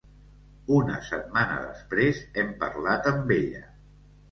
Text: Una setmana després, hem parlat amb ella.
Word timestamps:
Una 0.77 0.95
setmana 1.09 1.59
després, 1.67 2.23
hem 2.45 2.51
parlat 2.65 3.13
amb 3.13 3.37
ella. 3.39 3.65